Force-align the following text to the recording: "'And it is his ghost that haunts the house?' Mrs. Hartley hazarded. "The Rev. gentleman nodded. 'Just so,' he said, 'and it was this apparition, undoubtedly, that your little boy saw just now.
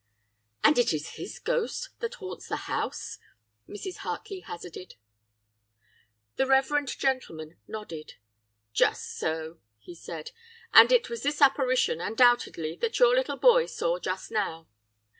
"'And 0.63 0.79
it 0.79 0.93
is 0.93 1.09
his 1.09 1.37
ghost 1.37 1.89
that 1.99 2.15
haunts 2.15 2.47
the 2.47 2.55
house?' 2.65 3.19
Mrs. 3.69 3.97
Hartley 3.97 4.39
hazarded. 4.39 4.95
"The 6.37 6.47
Rev. 6.47 6.87
gentleman 6.97 7.57
nodded. 7.67 8.15
'Just 8.73 9.15
so,' 9.15 9.59
he 9.77 9.93
said, 9.93 10.31
'and 10.73 10.91
it 10.91 11.11
was 11.11 11.21
this 11.21 11.39
apparition, 11.39 12.01
undoubtedly, 12.01 12.75
that 12.77 12.97
your 12.97 13.13
little 13.15 13.37
boy 13.37 13.67
saw 13.67 13.99
just 13.99 14.31
now. 14.31 14.67